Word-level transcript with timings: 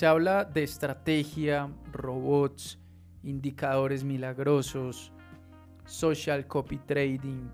Se 0.00 0.06
habla 0.06 0.46
de 0.46 0.62
estrategia, 0.62 1.68
robots, 1.92 2.78
indicadores 3.22 4.02
milagrosos, 4.02 5.12
social 5.84 6.46
copy 6.46 6.78
trading 6.78 7.50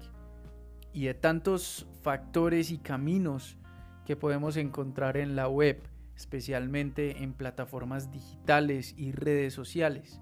y 0.93 1.06
de 1.06 1.14
tantos 1.14 1.88
factores 2.03 2.71
y 2.71 2.78
caminos 2.78 3.56
que 4.04 4.14
podemos 4.14 4.56
encontrar 4.56 5.17
en 5.17 5.35
la 5.35 5.49
web, 5.49 5.82
especialmente 6.14 7.21
en 7.24 7.32
plataformas 7.32 8.13
digitales 8.13 8.94
y 8.97 9.10
redes 9.10 9.53
sociales, 9.53 10.21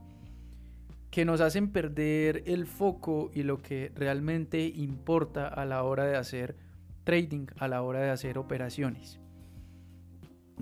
que 1.11 1.27
nos 1.27 1.43
hacen 1.43 1.73
perder 1.73 2.43
el 2.47 2.65
foco 2.65 3.31
y 3.35 3.43
lo 3.43 3.61
que 3.61 3.93
realmente 3.95 4.65
importa 4.65 5.47
a 5.47 5.67
la 5.67 5.83
hora 5.83 6.07
de 6.07 6.17
hacer 6.17 6.57
trading, 7.05 7.49
a 7.59 7.69
la 7.69 7.83
hora 7.83 8.01
de 8.01 8.09
hacer 8.09 8.39
operaciones. 8.39 9.21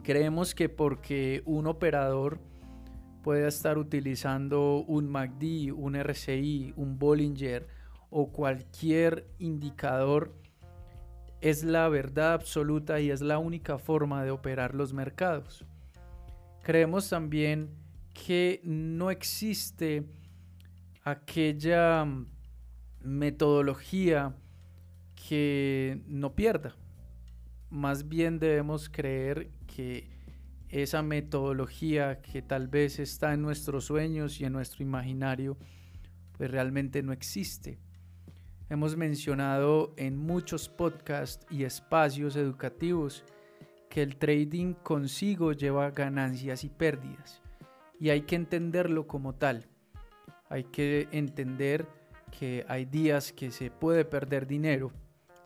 Creemos 0.02 0.54
que 0.54 0.68
porque 0.68 1.42
un 1.44 1.66
operador 1.66 2.40
puede 3.22 3.46
estar 3.46 3.78
utilizando 3.78 4.84
un 4.86 5.08
MACD, 5.08 5.72
un 5.72 5.94
RSI, 5.94 6.72
un 6.76 6.98
Bollinger 6.98 7.66
o 8.10 8.32
cualquier 8.32 9.26
indicador, 9.38 10.34
es 11.40 11.64
la 11.64 11.88
verdad 11.88 12.34
absoluta 12.34 13.00
y 13.00 13.10
es 13.10 13.20
la 13.20 13.38
única 13.38 13.78
forma 13.78 14.24
de 14.24 14.30
operar 14.30 14.74
los 14.74 14.92
mercados. 14.92 15.64
Creemos 16.62 17.08
también 17.08 17.70
que 18.12 18.60
no 18.64 19.10
existe 19.10 20.04
aquella 21.04 22.06
metodología 23.00 24.34
que 25.28 26.00
no 26.06 26.34
pierda. 26.34 26.76
Más 27.70 28.08
bien 28.08 28.38
debemos 28.38 28.88
creer 28.88 29.50
que 29.74 30.08
esa 30.68 31.02
metodología 31.02 32.20
que 32.22 32.42
tal 32.42 32.68
vez 32.68 32.98
está 32.98 33.34
en 33.34 33.42
nuestros 33.42 33.84
sueños 33.84 34.40
y 34.40 34.44
en 34.44 34.52
nuestro 34.52 34.82
imaginario, 34.82 35.56
pues 36.36 36.50
realmente 36.50 37.02
no 37.02 37.12
existe. 37.12 37.78
Hemos 38.70 38.96
mencionado 38.96 39.92
en 39.96 40.16
muchos 40.16 40.68
podcasts 40.68 41.46
y 41.50 41.64
espacios 41.64 42.36
educativos 42.36 43.24
que 43.90 44.02
el 44.02 44.16
trading 44.16 44.72
consigo 44.72 45.52
lleva 45.52 45.90
ganancias 45.90 46.64
y 46.64 46.70
pérdidas 46.70 47.42
y 48.00 48.10
hay 48.10 48.22
que 48.22 48.36
entenderlo 48.36 49.06
como 49.06 49.34
tal. 49.34 49.68
Hay 50.48 50.64
que 50.64 51.08
entender 51.12 51.86
que 52.36 52.64
hay 52.66 52.84
días 52.84 53.32
que 53.32 53.50
se 53.50 53.70
puede 53.70 54.04
perder 54.04 54.46
dinero, 54.46 54.90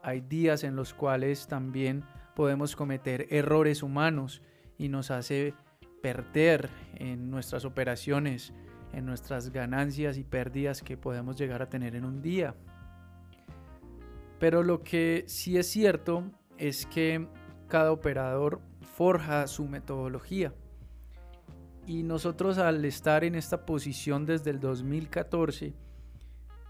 hay 0.03 0.21
días 0.21 0.63
en 0.63 0.77
los 0.77 0.95
cuales 0.95 1.49
también 1.49 2.05
podemos 2.37 2.77
cometer 2.77 3.27
errores 3.31 3.83
humanos 3.83 4.43
y 4.77 4.91
nos 4.91 5.11
hace 5.11 5.55
perder 6.03 6.69
en 6.95 7.31
nuestras 7.31 7.65
operaciones, 7.65 8.53
en 8.93 9.07
nuestras 9.07 9.51
ganancias 9.51 10.19
y 10.19 10.23
pérdidas 10.23 10.83
que 10.83 10.99
podemos 10.99 11.37
llegar 11.39 11.63
a 11.63 11.71
tener 11.71 11.97
en 11.97 12.05
un 12.05 12.21
día. 12.21 12.55
Pero 14.39 14.63
lo 14.63 14.83
que 14.83 15.25
sí 15.27 15.57
es 15.57 15.67
cierto 15.67 16.31
es 16.59 16.85
que 16.85 17.27
cada 17.69 17.91
operador 17.91 18.61
forja 18.83 19.47
su 19.47 19.65
metodología. 19.65 20.55
Y 21.87 22.03
nosotros 22.03 22.59
al 22.59 22.85
estar 22.85 23.25
en 23.25 23.35
esta 23.35 23.65
posición 23.65 24.27
desde 24.27 24.51
el 24.51 24.61
2014, 24.61 25.75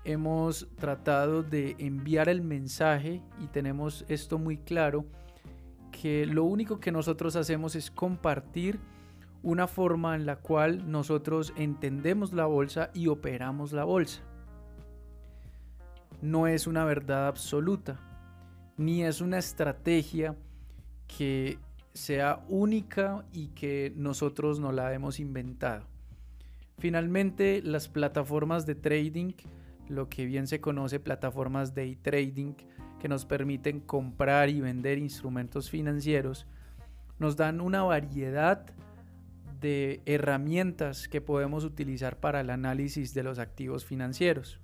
hemos 0.05 0.69
tratado 0.77 1.43
de 1.43 1.75
enviar 1.81 2.29
el 2.29 2.41
mensaje 2.41 3.21
y 3.41 3.49
tenemos 3.49 4.05
esto 4.09 4.39
muy 4.39 4.59
claro 4.59 5.07
que 6.01 6.27
lo 6.27 6.45
único 6.45 6.79
que 6.79 6.93
nosotros 6.93 7.37
hacemos 7.37 7.75
es 7.75 7.91
compartir 7.91 8.79
una 9.43 9.67
forma 9.67 10.15
en 10.15 10.27
la 10.27 10.37
cual 10.37 10.91
nosotros 10.91 11.55
entendemos 11.57 12.33
la 12.33 12.45
bolsa 12.47 12.91
y 12.93 13.09
operamos 13.09 13.73
la 13.73 13.85
bolsa. 13.85 14.21
No 16.21 16.47
es 16.47 16.67
una 16.67 16.85
verdad 16.85 17.29
absoluta, 17.29 17.99
ni 18.77 19.05
es 19.05 19.21
una 19.21 19.39
estrategia 19.39 20.37
que 21.07 21.59
sea 21.95 22.45
única 22.49 23.25
y 23.33 23.49
que 23.49 23.93
nosotros 23.97 24.61
no 24.61 24.73
la 24.73 24.93
hemos 24.93 25.19
inventado. 25.19 25.87
Finalmente, 26.79 27.63
las 27.63 27.89
plataformas 27.89 28.67
de 28.67 28.75
trading, 28.75 29.33
lo 29.89 30.11
que 30.11 30.27
bien 30.27 30.47
se 30.47 30.61
conoce 30.61 31.01
plataformas 31.01 31.75
de 31.75 31.97
trading, 31.97 32.53
que 33.01 33.09
nos 33.09 33.25
permiten 33.25 33.81
comprar 33.81 34.49
y 34.49 34.61
vender 34.61 34.99
instrumentos 34.99 35.71
financieros, 35.71 36.47
nos 37.19 37.37
dan 37.37 37.61
una 37.61 37.83
variedad 37.83 38.67
de 39.61 40.03
herramientas 40.07 41.09
que 41.09 41.21
podemos 41.21 41.65
utilizar 41.65 42.19
para 42.19 42.41
el 42.41 42.51
análisis 42.51 43.15
de 43.15 43.23
los 43.23 43.39
activos 43.39 43.85
financieros. 43.85 44.61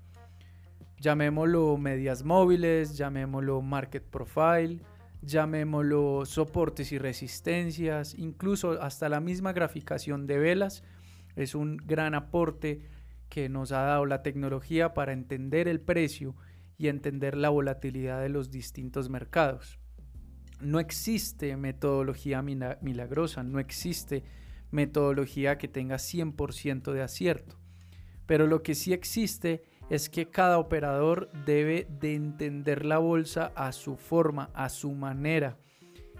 Llamémoslo 0.98 1.76
medias 1.78 2.24
móviles, 2.24 2.96
llamémoslo 2.96 3.60
market 3.62 4.04
profile, 4.04 4.80
llamémoslo 5.22 6.24
soportes 6.26 6.92
y 6.92 6.98
resistencias, 6.98 8.14
incluso 8.18 8.80
hasta 8.82 9.08
la 9.08 9.20
misma 9.20 9.52
graficación 9.52 10.26
de 10.26 10.38
velas 10.38 10.84
es 11.36 11.54
un 11.54 11.76
gran 11.76 12.14
aporte 12.14 12.82
que 13.28 13.48
nos 13.48 13.72
ha 13.72 13.82
dado 13.82 14.06
la 14.06 14.22
tecnología 14.22 14.92
para 14.94 15.12
entender 15.12 15.68
el 15.68 15.80
precio 15.80 16.34
y 16.82 16.88
entender 16.88 17.36
la 17.36 17.48
volatilidad 17.48 18.20
de 18.20 18.28
los 18.28 18.50
distintos 18.50 19.08
mercados. 19.08 19.78
No 20.60 20.80
existe 20.80 21.56
metodología 21.56 22.42
milagrosa, 22.42 23.44
no 23.44 23.60
existe 23.60 24.24
metodología 24.72 25.58
que 25.58 25.68
tenga 25.68 25.94
100% 25.94 26.92
de 26.92 27.02
acierto. 27.02 27.56
Pero 28.26 28.48
lo 28.48 28.64
que 28.64 28.74
sí 28.74 28.92
existe 28.92 29.62
es 29.90 30.10
que 30.10 30.28
cada 30.28 30.58
operador 30.58 31.30
debe 31.46 31.86
de 32.00 32.16
entender 32.16 32.84
la 32.84 32.98
bolsa 32.98 33.52
a 33.54 33.70
su 33.70 33.96
forma, 33.96 34.50
a 34.52 34.68
su 34.68 34.90
manera 34.90 35.58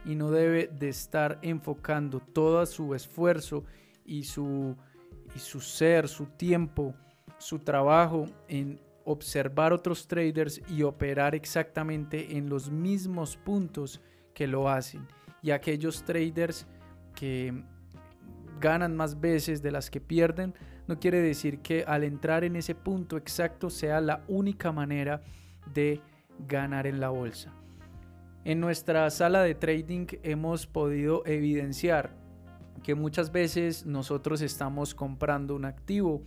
y 0.04 0.14
no 0.14 0.30
debe 0.30 0.68
de 0.68 0.90
estar 0.90 1.40
enfocando 1.42 2.20
todo 2.20 2.64
su 2.66 2.94
esfuerzo 2.94 3.64
y 4.04 4.22
su, 4.22 4.76
y 5.34 5.40
su 5.40 5.60
ser, 5.60 6.06
su 6.06 6.26
tiempo, 6.26 6.94
su 7.38 7.58
trabajo 7.58 8.26
en 8.46 8.80
observar 9.04 9.72
otros 9.72 10.06
traders 10.06 10.60
y 10.68 10.82
operar 10.82 11.34
exactamente 11.34 12.36
en 12.36 12.48
los 12.48 12.70
mismos 12.70 13.36
puntos 13.36 14.00
que 14.34 14.46
lo 14.46 14.68
hacen. 14.68 15.06
Y 15.42 15.50
aquellos 15.50 16.04
traders 16.04 16.66
que 17.14 17.64
ganan 18.60 18.96
más 18.96 19.20
veces 19.20 19.62
de 19.62 19.72
las 19.72 19.90
que 19.90 20.00
pierden, 20.00 20.54
no 20.86 20.98
quiere 20.98 21.20
decir 21.20 21.60
que 21.60 21.84
al 21.86 22.04
entrar 22.04 22.44
en 22.44 22.56
ese 22.56 22.74
punto 22.74 23.16
exacto 23.16 23.70
sea 23.70 24.00
la 24.00 24.24
única 24.28 24.72
manera 24.72 25.22
de 25.72 26.00
ganar 26.46 26.86
en 26.86 27.00
la 27.00 27.10
bolsa. 27.10 27.52
En 28.44 28.60
nuestra 28.60 29.08
sala 29.10 29.42
de 29.42 29.54
trading 29.54 30.06
hemos 30.22 30.66
podido 30.66 31.24
evidenciar 31.26 32.16
que 32.82 32.94
muchas 32.94 33.30
veces 33.30 33.86
nosotros 33.86 34.40
estamos 34.40 34.94
comprando 34.94 35.54
un 35.54 35.64
activo 35.64 36.24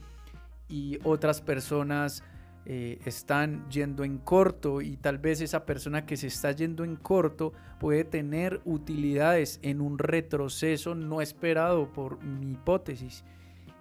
y 0.70 0.98
otras 1.04 1.42
personas 1.42 2.24
eh, 2.66 3.00
están 3.06 3.70
yendo 3.70 4.04
en 4.04 4.18
corto 4.18 4.82
y 4.82 4.98
tal 4.98 5.20
vez 5.20 5.42
esa 5.42 5.66
persona 5.66 6.06
que 6.06 6.18
se 6.18 6.28
está 6.28 6.52
yendo 6.52 6.84
en 6.84 6.96
corto 6.96 7.54
puede 7.80 8.04
tener 8.04 8.62
utilidades 8.66 9.60
en 9.62 9.82
un 9.82 10.00
retroceso 10.00 10.96
no 10.96 11.22
esperado 11.22 11.94
por 11.94 12.24
mi 12.24 12.54
hipótesis 12.54 13.24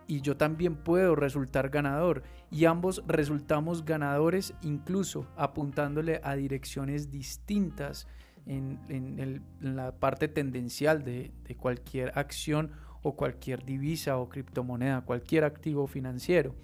y 0.06 0.21
yo 0.21 0.37
también 0.37 0.77
puedo 0.77 1.17
resultar 1.17 1.71
ganador 1.71 2.22
y 2.50 2.67
ambos 2.67 3.03
resultamos 3.06 3.87
ganadores 3.87 4.53
incluso 4.62 5.27
apuntándole 5.37 6.21
a 6.22 6.37
direcciones 6.37 7.11
distintas 7.11 8.06
en, 8.47 9.42
la 9.63 9.92
parte 9.92 10.28
tendencial 10.28 11.03
de 11.04 11.33
cualquier 11.59 12.13
acción 12.19 12.72
o 13.04 13.16
cualquier 13.16 13.65
divisa 13.65 14.16
o 14.16 14.28
criptomoneda, 14.28 15.03
cualquier 15.03 15.45
activo 15.45 15.87
financiero. 15.87 16.54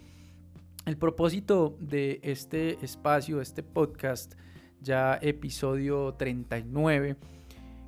El 0.86 0.96
propósito 0.96 1.76
de 1.78 2.20
este 2.22 2.82
espacio, 2.82 3.42
este 3.42 3.62
podcast, 3.62 4.34
ya 4.80 5.18
episodio 5.20 6.14
39, 6.14 7.16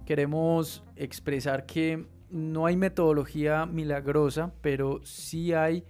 queremos 0.04 0.84
expresar 0.94 1.64
que 1.64 2.06
no 2.30 2.66
hay 2.66 2.76
metodología 2.76 3.64
milagrosa, 3.64 4.52
pero 4.60 5.00
sí 5.04 5.54
hay 5.54 5.84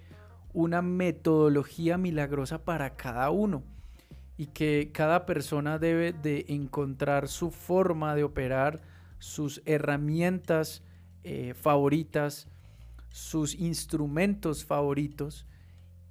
una 0.52 0.80
metodología 0.80 1.98
milagrosa 1.98 2.64
para 2.64 2.94
cada 2.94 3.30
uno 3.30 3.64
y 4.36 4.46
que 4.46 4.90
cada 4.94 5.26
persona 5.26 5.80
debe 5.80 6.12
de 6.12 6.46
encontrar 6.48 7.26
su 7.26 7.50
forma 7.50 8.14
de 8.14 8.22
operar, 8.22 8.80
sus 9.18 9.60
herramientas 9.66 10.84
eh, 11.24 11.54
favoritas, 11.54 12.48
sus 13.10 13.56
instrumentos 13.56 14.64
favoritos 14.64 15.46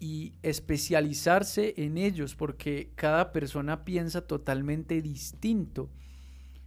y 0.02 0.34
especializarse 0.42 1.76
en 1.78 2.00
ellos 2.00 2.36
porque 2.36 2.90
cada 2.96 3.32
persona 3.32 3.86
piensa 3.86 4.22
totalmente 4.22 5.00
distinto. 5.00 5.92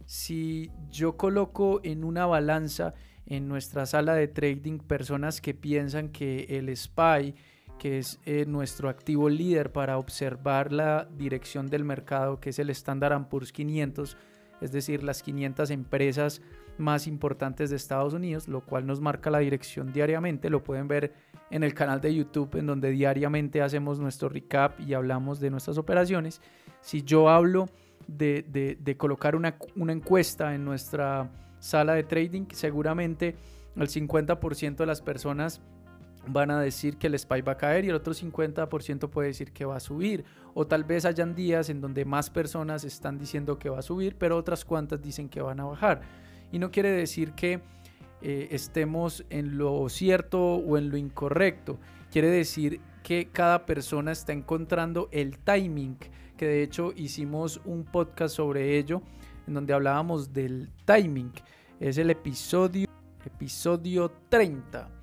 Si 0.05 0.71
yo 0.89 1.17
coloco 1.17 1.81
en 1.83 2.05
una 2.05 2.25
balanza 2.25 2.93
en 3.25 3.49
nuestra 3.49 3.85
sala 3.85 4.15
de 4.15 4.29
trading 4.29 4.77
personas 4.79 5.41
que 5.41 5.53
piensan 5.53 6.09
que 6.09 6.45
el 6.47 6.75
SPY, 6.75 7.35
que 7.77 7.97
es 7.97 8.21
eh, 8.25 8.45
nuestro 8.47 8.87
activo 8.87 9.27
líder 9.27 9.73
para 9.73 9.97
observar 9.97 10.71
la 10.71 11.09
dirección 11.17 11.67
del 11.67 11.83
mercado, 11.83 12.39
que 12.39 12.51
es 12.51 12.59
el 12.59 12.69
Standard 12.69 13.27
Poor's 13.27 13.51
500, 13.51 14.15
es 14.61 14.71
decir, 14.71 15.03
las 15.03 15.21
500 15.21 15.71
empresas 15.71 16.41
más 16.77 17.05
importantes 17.05 17.69
de 17.69 17.75
Estados 17.75 18.13
Unidos, 18.13 18.47
lo 18.47 18.61
cual 18.61 18.85
nos 18.85 19.01
marca 19.01 19.29
la 19.29 19.39
dirección 19.39 19.91
diariamente. 19.91 20.49
Lo 20.49 20.63
pueden 20.63 20.87
ver 20.87 21.13
en 21.49 21.63
el 21.63 21.73
canal 21.73 22.01
de 22.01 22.13
YouTube, 22.13 22.55
en 22.55 22.65
donde 22.65 22.91
diariamente 22.91 23.61
hacemos 23.61 23.99
nuestro 23.99 24.29
recap 24.29 24.79
y 24.79 24.93
hablamos 24.93 25.39
de 25.39 25.49
nuestras 25.49 25.77
operaciones. 25.77 26.41
Si 26.81 27.03
yo 27.03 27.29
hablo 27.29 27.67
de, 28.07 28.95
colocar 28.97 29.35
una, 29.35 29.55
una 29.75 29.93
encuesta 29.93 30.55
en 30.55 30.65
nuestra 30.65 31.29
sala 31.59 31.93
de 31.93 32.03
trading, 32.03 32.45
seguramente 32.51 33.35
el 33.75 33.87
50% 33.87 34.75
de 34.77 34.85
las 34.85 35.01
personas 35.01 35.61
van 36.27 36.51
a 36.51 36.59
decir 36.59 36.97
que 36.97 37.07
el 37.07 37.17
SPY 37.17 37.41
va 37.41 37.53
a 37.53 37.57
caer 37.57 37.85
y 37.85 37.89
el 37.89 37.95
otro 37.95 38.13
50% 38.13 39.09
puede 39.09 39.29
decir 39.29 39.51
que 39.51 39.65
va 39.65 39.75
a 39.75 39.79
subir. 39.79 40.25
O 40.53 40.65
tal 40.65 40.83
vez 40.83 41.05
hayan 41.05 41.35
días 41.35 41.69
en 41.69 41.81
donde 41.81 42.05
más 42.05 42.29
personas 42.29 42.83
están 42.83 43.17
diciendo 43.17 43.59
que 43.59 43.69
va 43.69 43.79
a 43.79 43.83
subir, 43.83 44.15
pero 44.17 44.37
otras 44.37 44.65
cuantas 44.65 45.01
dicen 45.01 45.29
que 45.29 45.41
van 45.41 45.59
a 45.59 45.65
bajar. 45.65 46.01
Y 46.51 46.59
no 46.59 46.71
quiere 46.71 46.91
decir 46.91 47.33
que 47.33 47.61
eh, 48.21 48.47
estemos 48.51 49.25
en 49.29 49.57
lo 49.57 49.87
cierto 49.89 50.41
o 50.55 50.77
en 50.77 50.89
lo 50.89 50.97
incorrecto. 50.97 51.79
Quiere 52.11 52.29
decir 52.29 52.81
que 53.03 53.29
cada 53.31 53.65
persona 53.65 54.11
está 54.11 54.33
encontrando 54.33 55.09
el 55.11 55.37
timing, 55.39 55.97
que 56.37 56.47
de 56.47 56.63
hecho 56.63 56.93
hicimos 56.95 57.61
un 57.65 57.83
podcast 57.83 58.35
sobre 58.35 58.77
ello, 58.77 59.01
en 59.47 59.53
donde 59.53 59.73
hablábamos 59.73 60.33
del 60.33 60.69
timing. 60.85 61.31
Es 61.79 61.97
el 61.97 62.09
episodio, 62.09 62.87
episodio 63.25 64.11
30 64.29 64.95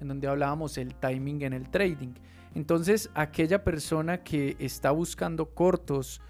en 0.00 0.08
donde 0.08 0.28
hablábamos 0.28 0.78
el 0.78 0.94
timing 0.94 1.42
en 1.42 1.52
el 1.52 1.68
trading. 1.70 2.14
Entonces, 2.54 3.10
aquella 3.14 3.64
persona 3.64 4.22
que 4.22 4.56
está 4.58 4.90
buscando 4.90 5.50
cortos 5.50 6.20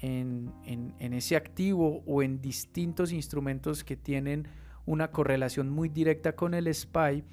en, 0.00 0.52
ese 0.98 1.36
activo 1.36 2.02
o 2.06 2.22
en 2.22 2.40
distintos 2.40 3.12
instrumentos 3.12 3.84
que 3.84 3.96
tienen 3.96 4.46
una 4.86 5.10
correlación 5.10 5.70
muy 5.70 5.88
directa 5.88 6.34
con 6.34 6.54
el 6.54 6.72
SPY, 6.72 7.24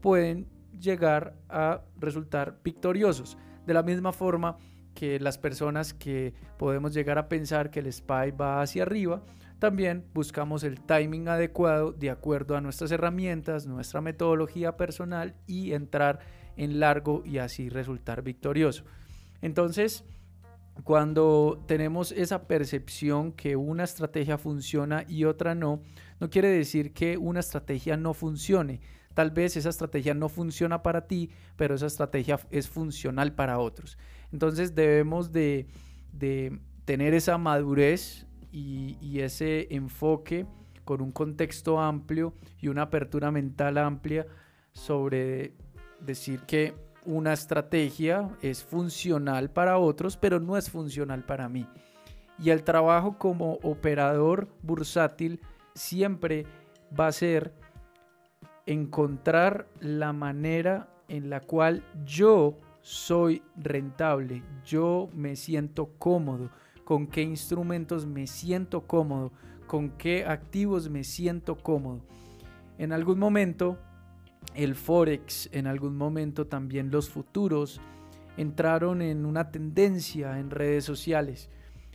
pueden 0.00 0.46
llegar 0.78 1.34
a 1.48 1.82
resultar 1.98 2.58
victoriosos. 2.64 3.36
De 3.66 3.74
la 3.74 3.82
misma 3.82 4.12
forma 4.12 4.56
que 4.94 5.20
las 5.20 5.38
personas 5.38 5.94
que 5.94 6.34
podemos 6.58 6.92
llegar 6.94 7.18
a 7.18 7.28
pensar 7.28 7.70
que 7.70 7.80
el 7.80 7.92
SPY 7.92 8.32
va 8.40 8.62
hacia 8.62 8.82
arriba, 8.82 9.22
también 9.58 10.06
buscamos 10.14 10.64
el 10.64 10.80
timing 10.80 11.28
adecuado 11.28 11.92
de 11.92 12.10
acuerdo 12.10 12.56
a 12.56 12.60
nuestras 12.60 12.90
herramientas, 12.92 13.66
nuestra 13.66 14.00
metodología 14.00 14.76
personal 14.76 15.34
y 15.46 15.72
entrar 15.72 16.20
en 16.56 16.80
largo 16.80 17.22
y 17.26 17.38
así 17.38 17.68
resultar 17.68 18.22
victorioso. 18.22 18.84
Entonces, 19.42 20.04
cuando 20.84 21.62
tenemos 21.66 22.12
esa 22.12 22.46
percepción 22.46 23.32
que 23.32 23.56
una 23.56 23.84
estrategia 23.84 24.38
funciona 24.38 25.04
y 25.08 25.24
otra 25.24 25.54
no, 25.54 25.82
no 26.20 26.30
quiere 26.30 26.48
decir 26.48 26.92
que 26.92 27.16
una 27.16 27.40
estrategia 27.40 27.96
no 27.96 28.14
funcione. 28.14 28.80
Tal 29.14 29.32
vez 29.32 29.56
esa 29.56 29.70
estrategia 29.70 30.14
no 30.14 30.28
funciona 30.28 30.82
para 30.82 31.06
ti, 31.06 31.30
pero 31.56 31.74
esa 31.74 31.86
estrategia 31.86 32.38
es 32.50 32.68
funcional 32.68 33.34
para 33.34 33.58
otros. 33.58 33.98
Entonces 34.32 34.74
debemos 34.74 35.32
de, 35.32 35.66
de 36.12 36.60
tener 36.84 37.14
esa 37.14 37.38
madurez 37.38 38.26
y, 38.52 39.20
ese 39.20 39.68
enfoque 39.70 40.46
con 40.84 41.00
un 41.02 41.12
contexto 41.12 41.78
amplio 41.78 42.34
y 42.60 42.68
una 42.68 42.82
apertura 42.82 43.30
mental 43.30 43.78
amplia 43.78 44.26
sobre 44.72 45.54
decir 46.00 46.40
que 46.40 46.74
una 47.04 47.32
estrategia 47.32 48.28
es 48.42 48.62
funcional 48.62 49.50
para 49.50 49.78
otros, 49.78 50.16
pero 50.16 50.40
no 50.40 50.56
es 50.56 50.70
funcional 50.70 51.24
para 51.24 51.48
mí. 51.48 51.66
Y 52.38 52.50
el 52.50 52.62
trabajo 52.62 53.18
como 53.18 53.54
operador 53.62 54.48
bursátil 54.62 55.40
siempre 55.74 56.46
va 56.98 57.08
a 57.08 57.12
ser 57.12 57.54
encontrar 58.66 59.66
la 59.80 60.12
manera 60.12 60.88
en 61.08 61.28
la 61.28 61.40
cual 61.40 61.82
yo 62.04 62.58
soy 62.82 63.42
rentable, 63.56 64.42
yo 64.64 65.10
me 65.12 65.36
siento 65.36 65.90
cómodo, 65.98 66.50
con 66.84 67.06
qué 67.06 67.22
instrumentos 67.22 68.06
me 68.06 68.26
siento 68.26 68.86
cómodo, 68.86 69.32
con 69.66 69.90
qué 69.90 70.24
activos 70.24 70.88
me 70.88 71.04
siento 71.04 71.56
cómodo. 71.56 72.00
En 72.78 72.92
algún 72.92 73.18
momento 73.18 73.78
el 74.54 74.74
forex, 74.74 75.48
en 75.52 75.66
algún 75.66 75.96
momento 75.96 76.46
también 76.46 76.90
los 76.90 77.08
futuros 77.08 77.80
entraron 78.36 79.02
en 79.02 79.26
una 79.26 79.50
tendencia 79.50 80.38
en 80.38 80.50
redes 80.50 80.84
sociales. 80.84 81.50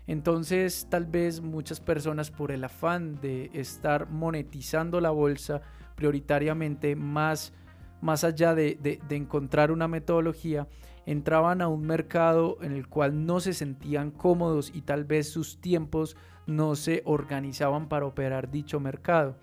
Entonces 0.08 0.88
tal 0.90 1.06
vez 1.06 1.42
muchas 1.42 1.80
personas 1.80 2.30
por 2.30 2.52
el 2.52 2.64
afán 2.64 3.20
de 3.22 3.50
estar 3.54 4.10
monetizando 4.10 5.02
la 5.02 5.10
bolsa 5.10 5.62
prioritariamente 5.96 6.96
más, 6.96 7.54
más 8.02 8.24
allá 8.24 8.54
de, 8.54 8.76
de 8.82 9.16
encontrar 9.16 9.72
una 9.72 9.88
metodología, 9.88 10.68
entraban 11.06 11.62
a 11.62 11.68
un 11.68 11.82
mercado 11.82 12.58
en 12.62 12.74
el 12.74 12.88
cual 12.88 13.26
no 13.26 13.40
se 13.40 13.54
sentían 13.54 14.12
cómodos 14.12 14.72
y 14.74 14.82
tal 14.82 15.06
vez 15.06 15.30
sus 15.30 15.60
tiempos 15.60 16.16
no 16.46 16.76
se 16.76 17.02
organizaban 17.06 17.88
para 17.88 18.06
operar 18.06 18.52
dicho 18.52 18.80
mercado. 18.80 19.36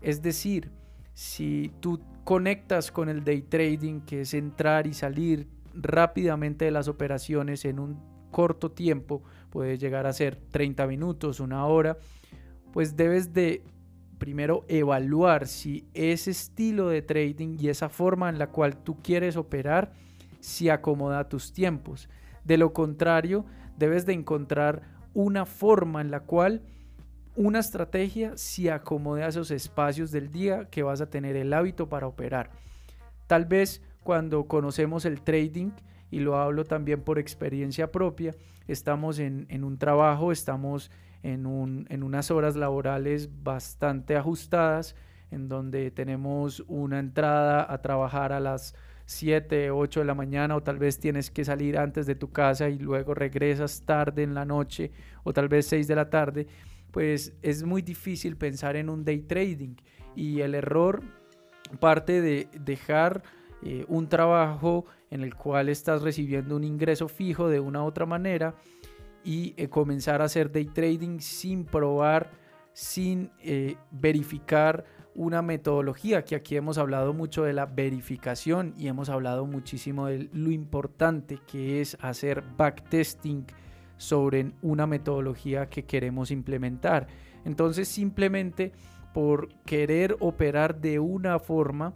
Es 0.00 0.22
decir, 0.22 0.70
si 1.14 1.72
tú 1.80 2.00
conectas 2.24 2.90
con 2.90 3.08
el 3.08 3.24
day 3.24 3.42
trading, 3.42 4.00
que 4.00 4.22
es 4.22 4.34
entrar 4.34 4.86
y 4.86 4.94
salir 4.94 5.48
rápidamente 5.74 6.64
de 6.64 6.70
las 6.70 6.88
operaciones 6.88 7.64
en 7.64 7.78
un 7.78 8.00
corto 8.30 8.70
tiempo, 8.70 9.22
puede 9.50 9.78
llegar 9.78 10.06
a 10.06 10.12
ser 10.12 10.36
30 10.36 10.86
minutos, 10.86 11.40
una 11.40 11.66
hora, 11.66 11.98
pues 12.72 12.96
debes 12.96 13.32
de 13.32 13.64
primero 14.18 14.64
evaluar 14.68 15.48
si 15.48 15.88
ese 15.94 16.30
estilo 16.30 16.88
de 16.88 17.02
trading 17.02 17.56
y 17.58 17.68
esa 17.68 17.88
forma 17.88 18.28
en 18.28 18.38
la 18.38 18.48
cual 18.48 18.76
tú 18.76 18.98
quieres 19.02 19.36
operar 19.36 19.92
si 20.40 20.68
acomoda 20.68 21.28
tus 21.28 21.52
tiempos. 21.52 22.08
De 22.44 22.58
lo 22.58 22.72
contrario, 22.72 23.46
debes 23.76 24.06
de 24.06 24.12
encontrar 24.12 24.82
una 25.14 25.46
forma 25.46 26.00
en 26.00 26.10
la 26.10 26.20
cual 26.20 26.62
una 27.36 27.60
estrategia 27.60 28.36
se 28.36 28.70
acomode 28.70 29.22
a 29.22 29.28
esos 29.28 29.50
espacios 29.50 30.10
del 30.10 30.30
día 30.30 30.66
que 30.70 30.82
vas 30.82 31.00
a 31.00 31.08
tener 31.08 31.36
el 31.36 31.52
hábito 31.52 31.88
para 31.88 32.06
operar. 32.06 32.50
Tal 33.26 33.44
vez 33.44 33.82
cuando 34.02 34.44
conocemos 34.44 35.04
el 35.04 35.20
trading, 35.20 35.70
y 36.10 36.18
lo 36.18 36.36
hablo 36.36 36.64
también 36.64 37.02
por 37.02 37.18
experiencia 37.18 37.92
propia, 37.92 38.34
estamos 38.66 39.18
en, 39.18 39.46
un 39.62 39.78
trabajo, 39.78 40.32
estamos 40.32 40.90
en, 41.22 41.86
en 41.88 42.02
unas 42.02 42.30
horas 42.30 42.56
laborales 42.56 43.28
bastante 43.42 44.16
ajustadas, 44.16 44.96
en 45.30 45.48
donde 45.48 45.90
tenemos 45.92 46.64
una 46.66 46.98
entrada 46.98 47.72
a 47.72 47.80
trabajar 47.80 48.32
a 48.32 48.40
las 48.40 48.74
7, 49.10 49.72
8 49.72 50.00
de 50.00 50.06
la 50.06 50.14
mañana 50.14 50.54
o 50.54 50.62
tal 50.62 50.78
vez 50.78 50.98
tienes 50.98 51.30
que 51.32 51.44
salir 51.44 51.76
antes 51.76 52.06
de 52.06 52.14
tu 52.14 52.30
casa 52.30 52.68
y 52.68 52.78
luego 52.78 53.12
regresas 53.12 53.82
tarde 53.82 54.22
en 54.22 54.34
la 54.34 54.44
noche 54.44 54.92
o 55.24 55.32
tal 55.32 55.48
vez 55.48 55.66
6 55.66 55.88
de 55.88 55.94
la 55.96 56.08
tarde, 56.10 56.46
pues 56.90 57.32
es 57.42 57.62
muy 57.62 57.82
difícil 57.82 58.36
pensar 58.36 58.76
en 58.76 58.88
un 58.88 59.04
day 59.04 59.20
trading. 59.20 59.76
Y 60.14 60.40
el 60.40 60.54
error 60.54 61.02
parte 61.78 62.20
de 62.20 62.48
dejar 62.60 63.22
eh, 63.62 63.84
un 63.88 64.08
trabajo 64.08 64.86
en 65.10 65.22
el 65.22 65.34
cual 65.34 65.68
estás 65.68 66.02
recibiendo 66.02 66.56
un 66.56 66.64
ingreso 66.64 67.08
fijo 67.08 67.48
de 67.48 67.60
una 67.60 67.82
u 67.82 67.86
otra 67.86 68.06
manera 68.06 68.54
y 69.22 69.54
eh, 69.56 69.68
comenzar 69.68 70.22
a 70.22 70.24
hacer 70.24 70.50
day 70.50 70.64
trading 70.64 71.20
sin 71.20 71.64
probar, 71.64 72.30
sin 72.72 73.30
eh, 73.40 73.76
verificar 73.90 74.84
una 75.14 75.42
metodología 75.42 76.24
que 76.24 76.36
aquí 76.36 76.56
hemos 76.56 76.78
hablado 76.78 77.12
mucho 77.12 77.42
de 77.42 77.52
la 77.52 77.66
verificación 77.66 78.74
y 78.78 78.88
hemos 78.88 79.08
hablado 79.08 79.44
muchísimo 79.44 80.06
de 80.06 80.30
lo 80.32 80.50
importante 80.50 81.38
que 81.46 81.80
es 81.80 81.98
hacer 82.00 82.42
backtesting 82.56 83.44
sobre 84.00 84.52
una 84.62 84.86
metodología 84.86 85.68
que 85.68 85.84
queremos 85.84 86.30
implementar. 86.30 87.06
Entonces 87.44 87.86
simplemente 87.86 88.72
por 89.12 89.50
querer 89.66 90.16
operar 90.20 90.80
de 90.80 90.98
una 90.98 91.38
forma, 91.38 91.92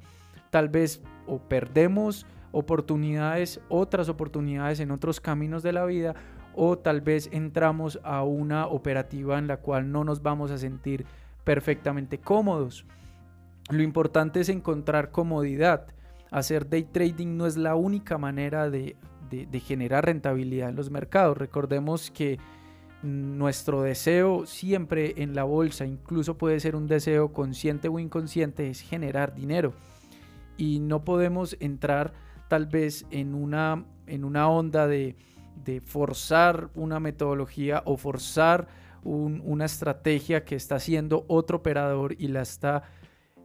tal 0.51 0.69
vez 0.69 1.03
o 1.27 1.39
perdemos 1.39 2.27
oportunidades, 2.53 3.59
otras 3.71 4.11
oportunidades 4.11 4.81
en 4.81 4.91
otros 4.91 5.19
caminos 5.19 5.63
de 5.63 5.73
la 5.73 5.87
vida, 5.87 6.15
o 6.55 6.77
tal 6.77 7.01
vez 7.01 7.31
entramos 7.33 7.99
a 8.05 8.23
una 8.23 8.67
operativa 8.67 9.39
en 9.39 9.47
la 9.47 9.57
cual 9.57 9.91
no 9.91 10.05
nos 10.05 10.23
vamos 10.23 10.51
a 10.51 10.59
sentir 10.59 11.07
perfectamente 11.43 12.19
cómodos. 12.19 12.85
Lo 13.71 13.83
importante 13.83 14.41
es 14.41 14.51
encontrar 14.51 15.11
comodidad. 15.11 15.87
Hacer 16.31 16.69
day 16.69 16.85
trading 16.85 17.39
no 17.39 17.47
es 17.47 17.57
la 17.57 17.77
única 17.77 18.19
manera 18.19 18.69
de, 19.31 19.61
generar 19.61 20.07
rentabilidad 20.07 20.69
en 20.69 20.77
los 20.77 20.91
mercados. 20.91 21.37
Recordemos 21.37 22.11
que 22.11 22.39
nuestro 23.03 23.83
deseo 23.83 24.47
siempre 24.47 25.15
en 25.23 25.35
la 25.35 25.45
bolsa, 25.45 25.85
incluso 25.85 26.39
puede 26.39 26.61
ser 26.61 26.77
un 26.77 26.87
deseo 26.87 27.33
consciente 27.33 27.89
o 27.89 27.99
inconsciente, 27.99 28.71
es 28.71 28.81
generar 28.81 29.35
dinero. 29.35 29.75
Y 30.57 30.81
no 30.81 31.05
podemos 31.05 31.57
entrar 31.61 32.13
tal 32.49 32.67
vez 32.67 33.07
en 33.11 33.35
una, 33.35 33.85
en 34.07 34.25
una 34.25 34.49
onda 34.49 34.87
de, 34.87 35.17
forzar 35.85 36.69
una 36.75 37.01
metodología 37.01 37.83
o 37.87 37.97
forzar 37.97 38.69
una 39.03 39.65
estrategia 39.65 40.45
que 40.45 40.57
está 40.57 40.77
haciendo 40.77 41.25
otro 41.29 41.59
operador 41.59 42.15
y 42.19 42.29
la 42.29 42.43
está 42.43 42.83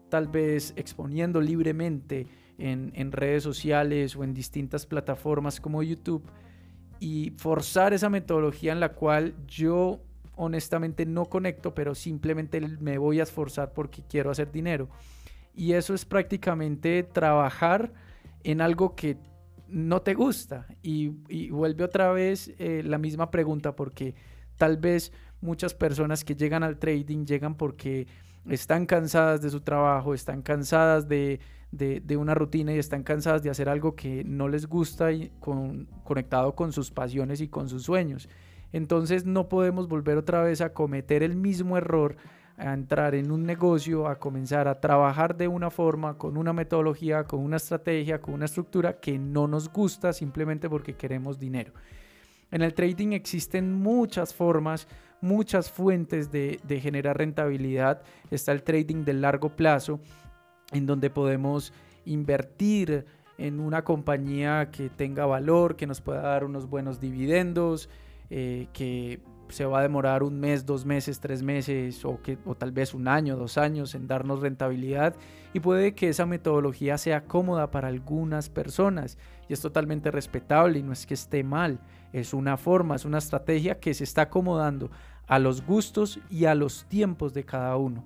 tal 0.09 0.27
vez 0.27 0.73
exponiendo 0.75 1.39
libremente 1.39 2.27
en, 2.59 2.91
en 2.95 3.11
redes 3.11 3.43
sociales 3.43 4.15
o 4.15 4.23
en 4.23 4.33
distintas 4.33 4.85
plataformas 4.85 5.59
como 5.59 5.81
YouTube 5.81 6.23
y 6.99 7.31
forzar 7.37 7.93
esa 7.93 8.09
metodología 8.09 8.71
en 8.71 8.79
la 8.79 8.89
cual 8.89 9.33
yo 9.47 10.01
honestamente 10.35 11.05
no 11.05 11.25
conecto, 11.25 11.73
pero 11.73 11.95
simplemente 11.95 12.61
me 12.61 12.97
voy 12.97 13.19
a 13.19 13.23
esforzar 13.23 13.73
porque 13.73 14.03
quiero 14.07 14.31
hacer 14.31 14.51
dinero. 14.51 14.89
Y 15.53 15.73
eso 15.73 15.93
es 15.93 16.05
prácticamente 16.05 17.03
trabajar 17.03 17.91
en 18.43 18.61
algo 18.61 18.95
que 18.95 19.17
no 19.67 20.01
te 20.01 20.13
gusta. 20.13 20.67
Y, 20.81 21.09
vuelve 21.49 21.83
otra 21.83 22.11
vez 22.11 22.53
eh, 22.57 22.81
la 22.85 22.97
misma 22.97 23.31
pregunta 23.31 23.75
porque 23.75 24.15
tal 24.57 24.77
vez 24.77 25.11
muchas 25.41 25.73
personas 25.73 26.23
que 26.23 26.35
llegan 26.35 26.63
al 26.63 26.79
trading 26.79 27.25
llegan 27.25 27.55
porque 27.55 28.07
están 28.47 28.85
cansadas 28.85 29.41
de 29.41 29.49
su 29.49 29.61
trabajo, 29.61 30.13
están 30.13 30.41
cansadas 30.41 31.07
de, 31.07 31.39
una 32.17 32.33
rutina 32.33 32.73
y 32.73 32.79
están 32.79 33.03
cansadas 33.03 33.43
de 33.43 33.49
hacer 33.49 33.69
algo 33.69 33.95
que 33.95 34.23
no 34.23 34.47
les 34.47 34.67
gusta 34.67 35.11
y 35.11 35.31
conectado 36.03 36.55
con 36.55 36.71
sus 36.71 36.91
pasiones 36.91 37.41
y 37.41 37.47
con 37.47 37.69
sus 37.69 37.83
sueños. 37.83 38.29
Entonces 38.71 39.25
no 39.25 39.49
podemos 39.49 39.87
volver 39.87 40.17
otra 40.17 40.43
vez 40.43 40.61
a 40.61 40.73
cometer 40.73 41.23
el 41.23 41.35
mismo 41.35 41.77
error, 41.77 42.17
a 42.57 42.73
entrar 42.73 43.15
en 43.15 43.31
un 43.31 43.45
negocio, 43.45 44.07
a 44.07 44.19
comenzar 44.19 44.67
a 44.67 44.79
trabajar 44.79 45.37
de 45.37 45.47
una 45.47 45.69
forma, 45.69 46.17
con 46.17 46.37
una 46.37 46.53
metodología, 46.53 47.23
con 47.23 47.39
una 47.39 47.57
estrategia, 47.57 48.19
con 48.19 48.33
una 48.33 48.45
estructura 48.45 48.99
que 48.99 49.17
no 49.17 49.47
nos 49.47 49.71
gusta 49.71 50.13
simplemente 50.13 50.69
porque 50.69 50.93
queremos 50.93 51.39
dinero. 51.39 51.73
En 52.51 52.61
el 52.61 52.73
trading 52.73 53.13
existen 53.13 53.73
muchas 53.73 54.33
formas, 54.33 54.87
muchas 55.21 55.71
fuentes 55.71 56.31
de, 56.31 56.59
generar 56.81 57.17
rentabilidad. 57.17 58.01
Está 58.31 58.51
el 58.51 58.63
trading 58.63 59.05
de 59.05 59.13
largo 59.13 59.55
plazo, 59.55 59.99
en 60.71 60.85
donde 60.85 61.09
podemos 61.09 61.73
invertir 62.05 63.05
en 63.37 63.59
una 63.59 63.83
compañía 63.83 64.69
que 64.71 64.89
tenga 64.89 65.25
valor, 65.25 65.75
que 65.75 65.87
nos 65.87 66.01
pueda 66.01 66.21
dar 66.21 66.43
unos 66.43 66.69
buenos 66.69 66.99
dividendos, 66.99 67.89
eh, 68.29 68.67
que 68.73 69.21
se 69.49 69.65
va 69.65 69.79
a 69.79 69.81
demorar 69.81 70.23
un 70.23 70.39
mes, 70.39 70.65
dos 70.65 70.85
meses, 70.85 71.19
tres 71.19 71.41
meses 71.41 72.05
o, 72.05 72.21
que, 72.21 72.37
o 72.45 72.55
tal 72.55 72.71
vez 72.71 72.93
un 72.93 73.07
año, 73.07 73.35
dos 73.35 73.57
años 73.57 73.95
en 73.95 74.07
darnos 74.07 74.41
rentabilidad 74.41 75.15
y 75.53 75.59
puede 75.59 75.95
que 75.95 76.09
esa 76.09 76.25
metodología 76.25 76.97
sea 76.97 77.23
cómoda 77.25 77.71
para 77.71 77.87
algunas 77.87 78.49
personas 78.49 79.17
y 79.47 79.53
es 79.53 79.61
totalmente 79.61 80.11
respetable 80.11 80.79
y 80.79 80.83
no 80.83 80.93
es 80.93 81.05
que 81.05 81.15
esté 81.15 81.43
mal, 81.43 81.79
es 82.13 82.33
una 82.33 82.57
forma, 82.57 82.95
es 82.95 83.05
una 83.05 83.17
estrategia 83.17 83.79
que 83.79 83.93
se 83.93 84.03
está 84.03 84.23
acomodando 84.23 84.91
a 85.27 85.39
los 85.39 85.65
gustos 85.65 86.19
y 86.29 86.45
a 86.45 86.55
los 86.55 86.85
tiempos 86.85 87.33
de 87.33 87.43
cada 87.43 87.75
uno. 87.77 88.03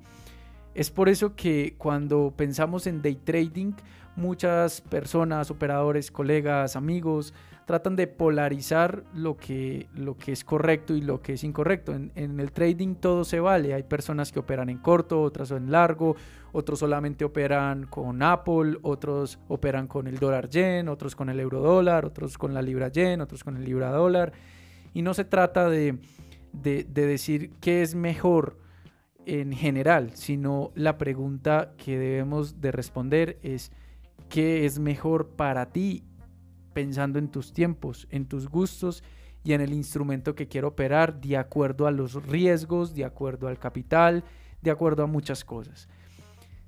Es 0.75 0.89
por 0.89 1.08
eso 1.08 1.36
que 1.36 1.75
cuando 1.77 2.34
pensamos 2.36 2.88
en 2.88 3.01
day 3.01 3.15
trading, 3.15 3.74
muchas 4.15 4.82
personas, 4.82 5.51
operadores, 5.51 6.10
colegas, 6.10 6.75
amigos, 6.75 7.34
tratan 7.65 7.96
de 7.96 8.08
polarizar 8.08 9.03
lo 9.13 9.38
que, 9.38 9.88
lo 9.96 10.18
que 10.18 10.32
es 10.32 10.44
correcto 10.44 10.96
y 10.96 11.01
lo 11.01 11.22
que 11.22 11.34
es 11.34 11.44
incorrecto. 11.44 11.94
En, 11.94 12.39
el 12.39 12.51
trading 12.51 12.96
todo 12.96 13.24
se 13.24 13.39
vale. 13.39 13.75
Hay 13.75 13.84
personas 13.84 14.32
que 14.32 14.39
operan 14.39 14.70
en 14.70 14.80
corto, 14.80 15.22
otras 15.22 15.51
en 15.51 15.72
largo, 15.72 16.15
otros 16.51 16.80
solamente 16.80 17.24
operan 17.24 17.86
con 17.86 18.22
Apple, 18.24 18.77
otros 18.82 19.39
operan 19.48 19.88
con 19.88 20.08
el 20.08 20.18
dólar 20.18 20.50
yen, 20.50 20.89
otros 20.89 21.15
con 21.15 21.30
el 21.30 21.39
euro 21.39 21.62
dólar, 21.62 22.06
otros 22.06 22.38
con 22.38 22.53
la 22.53 22.63
libra 22.63 22.89
yen, 22.89 23.22
otros 23.22 23.44
con 23.44 23.58
el 23.58 23.63
libra 23.63 23.92
dólar. 23.92 24.34
Y 24.94 25.03
no 25.03 25.13
se 25.13 25.24
trata 25.24 25.70
de, 25.70 26.00
de 26.51 26.84
decir 26.84 27.51
qué 27.62 27.84
es 27.84 27.94
mejor 27.94 28.62
en 29.25 29.53
general, 29.53 30.12
sino 30.15 30.72
la 30.75 30.98
pregunta 30.98 31.74
que 31.77 31.98
debemos 31.98 32.62
de 32.62 32.72
responder 32.72 33.39
es 33.42 33.72
qué 34.30 34.65
es 34.65 34.80
mejor 34.80 35.30
para 35.30 35.72
ti 35.72 36.03
pensando 36.74 37.20
en 37.20 37.30
tus 37.30 37.53
tiempos, 37.53 38.08
en 38.10 38.25
tus 38.25 38.50
gustos 38.50 39.03
y 39.44 39.53
en 39.53 39.62
el 39.62 39.74
instrumento 39.74 40.36
que 40.36 40.48
quiero 40.48 40.70
operar 40.70 41.20
de 41.20 41.38
acuerdo 41.38 41.88
a 41.88 41.92
los 41.92 42.25
riesgos, 42.25 42.94
de 42.96 43.06
acuerdo 43.06 43.48
al 43.48 43.60
capital, 43.60 44.24
de 44.62 44.72
acuerdo 44.72 45.03
a 45.03 45.08
muchas 45.08 45.44
cosas. 45.44 45.88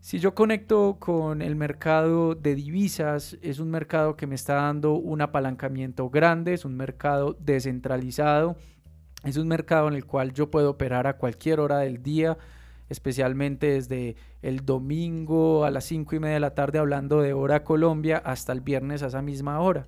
Si 0.01 0.19
yo 0.19 0.35
conecto 0.35 0.97
con 0.99 1.41
el 1.41 1.55
mercado 1.55 2.35
de 2.35 2.53
divisas, 2.53 3.39
es 3.41 3.57
un 3.57 3.71
mercado 3.71 4.15
que 4.15 4.27
me 4.27 4.35
está 4.35 4.55
dando 4.55 4.93
un 4.93 5.21
apalancamiento 5.21 6.11
grande, 6.11 6.53
es 6.53 6.63
un 6.63 6.77
mercado 6.77 7.35
descentralizado, 7.39 8.55
es 9.25 9.37
un 9.37 9.47
mercado 9.47 9.87
en 9.87 9.95
el 9.95 10.05
cual 10.05 10.33
yo 10.33 10.51
puedo 10.51 10.71
operar 10.71 11.07
a 11.07 11.17
cualquier 11.17 11.59
hora 11.59 11.79
del 11.79 12.03
día, 12.03 12.37
especialmente 12.89 13.67
desde 13.67 14.15
el 14.41 14.65
domingo 14.65 15.65
a 15.65 15.71
las 15.71 15.85
5 15.85 16.15
y 16.15 16.19
media 16.19 16.35
de 16.35 16.39
la 16.39 16.53
tarde 16.53 16.79
hablando 16.79 17.21
de 17.21 17.33
hora 17.33 17.63
Colombia 17.63 18.21
hasta 18.23 18.53
el 18.53 18.61
viernes 18.61 19.01
a 19.01 19.07
esa 19.07 19.21
misma 19.21 19.59
hora. 19.59 19.87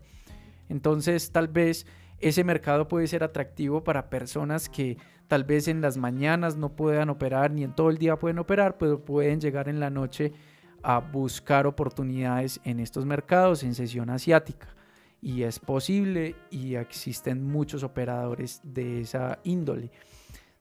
Entonces 0.69 1.31
tal 1.31 1.47
vez 1.47 1.85
ese 2.19 2.43
mercado 2.43 2.87
puede 2.87 3.07
ser 3.07 3.23
atractivo 3.23 3.83
para 3.83 4.09
personas 4.09 4.69
que 4.69 4.97
tal 5.27 5.43
vez 5.43 5.67
en 5.67 5.81
las 5.81 5.97
mañanas 5.97 6.57
no 6.57 6.75
puedan 6.75 7.09
operar 7.09 7.51
ni 7.51 7.63
en 7.63 7.75
todo 7.75 7.89
el 7.89 7.97
día 7.97 8.17
pueden 8.17 8.39
operar, 8.39 8.77
pero 8.77 9.03
pueden 9.03 9.39
llegar 9.39 9.69
en 9.69 9.79
la 9.79 9.91
noche 9.91 10.33
a 10.81 10.99
buscar 10.99 11.67
oportunidades 11.67 12.59
en 12.63 12.79
estos 12.79 13.05
mercados 13.05 13.63
en 13.63 13.75
sesión 13.75 14.09
asiática. 14.09 14.76
Y 15.21 15.43
es 15.43 15.59
posible 15.59 16.35
y 16.51 16.75
existen 16.75 17.43
muchos 17.43 17.83
operadores 17.83 18.61
de 18.63 19.01
esa 19.01 19.39
índole. 19.43 19.91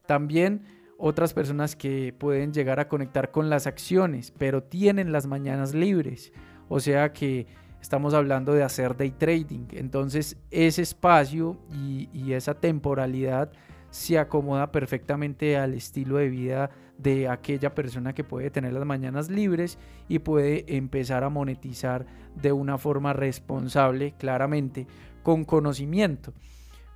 También 0.05 0.63
otras 0.97 1.33
personas 1.33 1.75
que 1.75 2.13
pueden 2.17 2.53
llegar 2.53 2.79
a 2.79 2.87
conectar 2.87 3.31
con 3.31 3.49
las 3.49 3.67
acciones, 3.67 4.31
pero 4.31 4.63
tienen 4.63 5.11
las 5.11 5.27
mañanas 5.27 5.73
libres. 5.73 6.31
O 6.69 6.79
sea 6.79 7.13
que 7.13 7.45
estamos 7.81 8.13
hablando 8.13 8.53
de 8.53 8.63
hacer 8.63 8.97
day 8.97 9.11
trading. 9.11 9.67
Entonces 9.71 10.37
ese 10.51 10.81
espacio 10.81 11.57
y, 11.71 12.33
esa 12.33 12.55
temporalidad 12.55 13.51
se 13.89 14.19
acomoda 14.19 14.71
perfectamente 14.71 15.57
al 15.57 15.73
estilo 15.73 16.17
de 16.17 16.29
vida 16.29 16.69
de 16.97 17.27
aquella 17.27 17.75
persona 17.75 18.13
que 18.13 18.23
puede 18.23 18.49
tener 18.49 18.73
las 18.73 18.85
mañanas 18.85 19.29
libres 19.29 19.77
y 20.07 20.19
puede 20.19 20.65
empezar 20.75 21.23
a 21.23 21.29
monetizar 21.29 22.05
de 22.35 22.51
una 22.51 22.77
forma 22.77 23.13
responsable, 23.13 24.13
claramente, 24.17 24.87
con 25.23 25.45
conocimiento. 25.45 26.33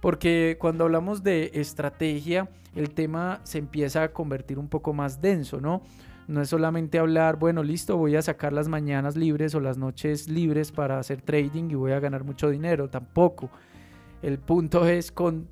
Porque 0.02 0.58
cuando 0.60 0.86
hablamos 0.86 1.24
de 1.24 1.52
estrategia, 1.54 2.50
el 2.76 2.90
tema 2.92 3.42
se 3.44 3.60
empieza 3.60 4.04
a 4.04 4.14
convertir 4.14 4.58
un 4.58 4.68
poco 4.68 4.94
más 4.94 5.22
denso, 5.22 5.62
¿no? 5.62 5.82
No 6.28 6.42
es 6.42 6.50
solamente 6.50 6.98
hablar, 6.98 7.38
bueno, 7.38 7.62
listo, 7.62 7.98
voy 7.98 8.16
a 8.16 8.22
sacar 8.22 8.54
las 8.54 8.68
mañanas 8.68 9.16
libres 9.16 9.54
o 9.54 9.60
las 9.60 9.78
noches 9.78 10.30
libres 10.30 10.72
para 10.72 10.98
hacer 10.98 11.22
trading 11.22 11.70
y 11.70 11.76
voy 11.76 11.92
a 11.92 12.00
ganar 12.00 12.24
mucho 12.24 12.50
dinero, 12.50 12.90
tampoco. 12.90 13.50
El 14.22 14.40
punto 14.40 14.88
es 14.88 15.12
con, 15.12 15.50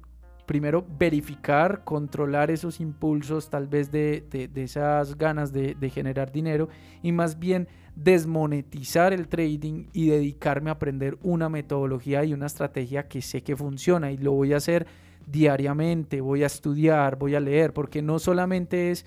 primero 0.49 0.83
verificar, 0.97 1.83
controlar 1.83 2.49
esos 2.49 2.79
impulsos 2.79 3.51
tal 3.51 3.67
vez 3.67 3.91
de, 3.91 4.25
esas 4.55 5.15
ganas 5.15 5.53
de, 5.53 5.75
de 5.75 5.89
generar 5.91 6.31
dinero 6.31 6.69
y 7.03 7.11
más 7.11 7.37
bien 7.37 7.67
desmonetizar 7.95 9.13
el 9.13 9.27
trading 9.27 9.89
y 9.93 10.07
dedicarme 10.07 10.71
a 10.71 10.73
aprender 10.73 11.19
una 11.21 11.49
metodología 11.49 12.23
y 12.23 12.33
una 12.33 12.47
estrategia 12.47 13.07
que 13.07 13.21
sé 13.21 13.43
que 13.43 13.55
funciona 13.55 14.11
y 14.11 14.17
lo 14.17 14.31
voy 14.31 14.53
a 14.53 14.57
hacer 14.57 14.87
diariamente, 15.27 16.19
voy 16.19 16.41
a 16.41 16.47
estudiar, 16.47 17.19
voy 17.19 17.35
a 17.35 17.39
leer, 17.39 17.71
porque 17.71 18.01
no 18.01 18.17
solamente 18.17 18.89
es 18.89 19.05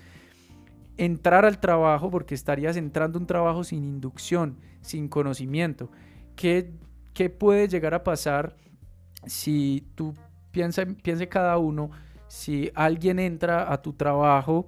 entrar 0.95 1.43
al 1.43 1.59
trabajo, 1.59 2.09
porque 2.09 2.35
estarías 2.35 2.77
entrando 2.77 3.19
un 3.19 3.27
trabajo 3.27 3.65
sin 3.65 3.83
inducción, 3.83 4.59
sin 4.79 5.09
conocimiento. 5.09 5.91
¿Qué, 6.37 6.71
qué 7.13 7.29
puede 7.29 7.67
llegar 7.67 7.95
a 7.95 8.05
pasar 8.05 8.55
si 9.25 9.85
tú 9.95 10.13
piense 10.53 11.27
cada 11.27 11.57
uno, 11.57 11.91
si 12.27 12.71
alguien 12.75 13.19
entra 13.19 13.71
a 13.73 13.81
tu 13.81 13.93
trabajo 13.93 14.67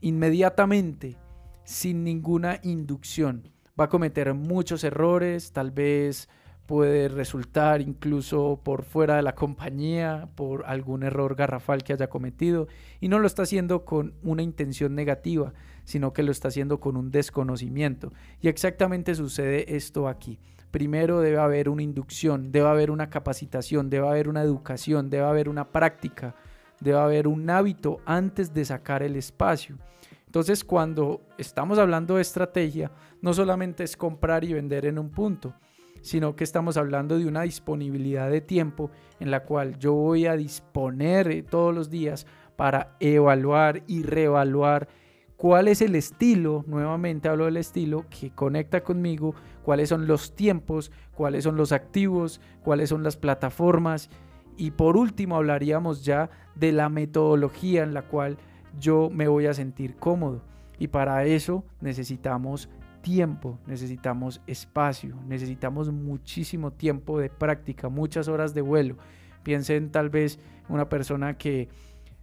inmediatamente 0.00 1.16
sin 1.64 2.04
ninguna 2.04 2.60
inducción. 2.62 3.50
Va 3.78 3.84
a 3.84 3.88
cometer 3.88 4.32
muchos 4.34 4.84
errores, 4.84 5.52
tal 5.52 5.72
vez 5.72 6.28
puede 6.66 7.08
resultar 7.08 7.80
incluso 7.80 8.60
por 8.62 8.84
fuera 8.84 9.16
de 9.16 9.22
la 9.22 9.34
compañía, 9.34 10.28
por 10.34 10.64
algún 10.66 11.02
error 11.02 11.34
garrafal 11.34 11.82
que 11.82 11.92
haya 11.92 12.08
cometido, 12.08 12.68
y 13.00 13.08
no 13.08 13.18
lo 13.18 13.26
está 13.26 13.42
haciendo 13.42 13.84
con 13.84 14.14
una 14.22 14.42
intención 14.42 14.94
negativa, 14.94 15.54
sino 15.86 16.12
que 16.12 16.22
lo 16.22 16.30
está 16.30 16.48
haciendo 16.48 16.78
con 16.78 16.98
un 16.98 17.10
desconocimiento. 17.10 18.12
Y 18.42 18.48
exactamente 18.48 19.14
sucede 19.14 19.74
esto 19.74 20.08
aquí. 20.08 20.38
Primero 20.70 21.20
debe 21.20 21.38
haber 21.38 21.70
una 21.70 21.82
inducción, 21.82 22.52
debe 22.52 22.68
haber 22.68 22.90
una 22.90 23.08
capacitación, 23.08 23.88
debe 23.88 24.06
haber 24.06 24.28
una 24.28 24.42
educación, 24.42 25.08
debe 25.08 25.24
haber 25.24 25.48
una 25.48 25.72
práctica 25.72 26.34
debe 26.80 26.98
haber 26.98 27.28
un 27.28 27.48
hábito 27.50 28.00
antes 28.04 28.52
de 28.52 28.64
sacar 28.64 29.02
el 29.02 29.16
espacio. 29.16 29.78
Entonces, 30.26 30.64
cuando 30.64 31.22
estamos 31.38 31.78
hablando 31.78 32.16
de 32.16 32.22
estrategia, 32.22 32.90
no 33.22 33.32
solamente 33.32 33.84
es 33.84 33.96
comprar 33.96 34.44
y 34.44 34.52
vender 34.52 34.84
en 34.86 34.98
un 34.98 35.10
punto, 35.10 35.54
sino 36.02 36.36
que 36.36 36.44
estamos 36.44 36.76
hablando 36.76 37.18
de 37.18 37.26
una 37.26 37.42
disponibilidad 37.42 38.30
de 38.30 38.40
tiempo 38.40 38.90
en 39.18 39.30
la 39.30 39.44
cual 39.44 39.78
yo 39.78 39.94
voy 39.94 40.26
a 40.26 40.36
disponer 40.36 41.28
eh, 41.28 41.42
todos 41.42 41.74
los 41.74 41.90
días 41.90 42.26
para 42.56 42.96
evaluar 43.00 43.82
y 43.86 44.02
reevaluar 44.02 44.88
cuál 45.36 45.68
es 45.68 45.82
el 45.82 45.94
estilo, 45.94 46.64
nuevamente 46.66 47.28
hablo 47.28 47.44
del 47.44 47.56
estilo, 47.56 48.06
que 48.08 48.30
conecta 48.30 48.82
conmigo, 48.82 49.34
cuáles 49.62 49.88
son 49.88 50.06
los 50.06 50.34
tiempos, 50.34 50.90
cuáles 51.14 51.44
son 51.44 51.56
los 51.56 51.72
activos, 51.72 52.40
cuáles 52.62 52.88
son 52.88 53.02
las 53.02 53.16
plataformas 53.16 54.10
y 54.56 54.70
por 54.70 54.96
último 54.96 55.36
hablaríamos 55.36 56.04
ya 56.04 56.30
de 56.54 56.72
la 56.72 56.88
metodología 56.88 57.82
en 57.82 57.94
la 57.94 58.02
cual 58.02 58.38
yo 58.78 59.10
me 59.10 59.28
voy 59.28 59.46
a 59.46 59.54
sentir 59.54 59.96
cómodo. 59.96 60.42
Y 60.78 60.88
para 60.88 61.24
eso 61.24 61.64
necesitamos 61.80 62.68
tiempo, 63.02 63.58
necesitamos 63.66 64.42
espacio, 64.46 65.16
necesitamos 65.26 65.92
muchísimo 65.92 66.72
tiempo 66.72 67.18
de 67.18 67.28
práctica, 67.30 67.88
muchas 67.88 68.28
horas 68.28 68.54
de 68.54 68.62
vuelo. 68.62 68.96
Piensen 69.42 69.90
tal 69.90 70.10
vez 70.10 70.38
una 70.68 70.88
persona 70.88 71.38
que 71.38 71.68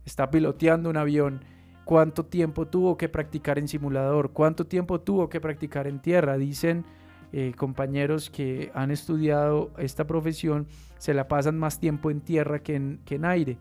está 0.06 0.30
piloteando 0.30 0.90
un 0.90 0.98
avión, 0.98 1.46
cuánto 1.86 2.26
tiempo 2.26 2.68
tuvo 2.68 2.98
que 2.98 3.10
practicar 3.10 3.60
en 3.60 3.68
simulador, 3.68 4.32
cuánto 4.32 4.66
tiempo 4.66 5.02
tuvo 5.02 5.30
que 5.30 5.42
practicar 5.42 5.88
en 5.88 6.00
tierra. 6.00 6.38
Dicen 6.38 6.86
eh, 7.32 7.54
compañeros 7.58 8.30
que 8.30 8.72
han 8.74 8.92
estudiado 8.92 9.72
esta 9.78 10.06
profesión, 10.06 10.68
se 10.98 11.14
la 11.14 11.28
pasan 11.28 11.58
más 11.58 11.80
tiempo 11.80 12.12
en 12.12 12.22
tierra 12.22 12.60
que 12.60 12.76
en, 12.76 13.00
que 13.06 13.16
en 13.16 13.26
aire 13.26 13.58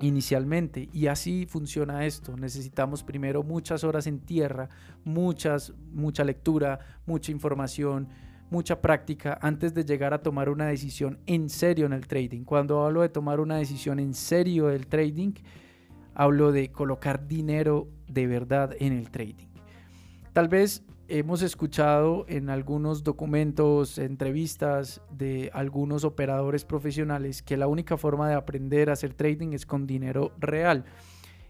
inicialmente. 0.00 0.88
Y 0.92 1.06
así 1.06 1.46
funciona 1.46 2.06
esto. 2.06 2.36
Necesitamos 2.36 3.02
primero 3.02 3.42
muchas 3.42 3.84
horas 3.84 4.06
en 4.06 4.20
tierra, 4.20 4.68
muchas, 5.04 5.74
mucha 5.92 6.24
lectura, 6.24 6.78
mucha 7.06 7.32
información, 7.32 8.08
mucha 8.50 8.80
práctica 8.80 9.38
antes 9.40 9.74
de 9.74 9.84
llegar 9.84 10.12
a 10.12 10.22
tomar 10.22 10.48
una 10.48 10.66
decisión 10.66 11.18
en 11.26 11.48
serio 11.48 11.86
en 11.86 11.92
el 11.92 12.06
trading. 12.06 12.44
Cuando 12.44 12.84
hablo 12.84 13.02
de 13.02 13.08
tomar 13.08 13.40
una 13.40 13.56
decisión 13.56 13.98
en 14.00 14.14
serio 14.14 14.66
del 14.66 14.86
trading, 14.86 15.32
hablo 16.14 16.52
de 16.52 16.70
colocar 16.70 17.26
dinero 17.26 17.88
de 18.06 18.26
verdad 18.26 18.74
en 18.78 18.92
el 18.92 19.10
trading. 19.10 19.48
Tal 20.32 20.48
vez 20.48 20.84
hemos 21.08 21.42
escuchado 21.42 22.24
en 22.28 22.50
algunos 22.50 23.02
documentos, 23.02 23.98
entrevistas 23.98 25.02
de 25.10 25.50
algunos 25.52 26.04
operadores 26.04 26.64
profesionales 26.64 27.42
que 27.42 27.56
la 27.56 27.66
única 27.66 27.96
forma 27.96 28.28
de 28.28 28.34
aprender 28.34 28.90
a 28.90 28.92
hacer 28.92 29.14
trading 29.14 29.52
es 29.52 29.66
con 29.66 29.86
dinero 29.86 30.32
real. 30.38 30.84